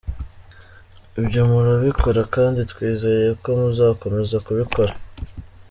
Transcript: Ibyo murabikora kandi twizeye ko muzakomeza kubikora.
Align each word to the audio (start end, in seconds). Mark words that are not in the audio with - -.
Ibyo 1.19 1.41
murabikora 1.49 2.21
kandi 2.35 2.59
twizeye 2.71 3.25
ko 3.43 3.49
muzakomeza 3.59 4.37
kubikora. 4.45 4.93